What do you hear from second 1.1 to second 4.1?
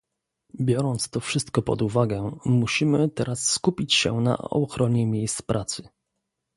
wszystko pod uwagę musimy teraz skupić